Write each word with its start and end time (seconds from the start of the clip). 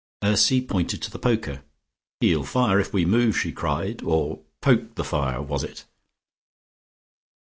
Ursy 0.23 0.61
pointed 0.67 0.99
to 1.03 1.11
the 1.11 1.19
poker. 1.19 1.61
"He'll 2.21 2.41
fire 2.43 2.79
if 2.79 2.91
we 2.91 3.05
move," 3.05 3.37
she 3.37 3.51
cried. 3.51 4.01
"Or 4.01 4.39
poke 4.59 4.95
the 4.95 5.03
fire, 5.03 5.43
was 5.43 5.63
it?" 5.63 5.85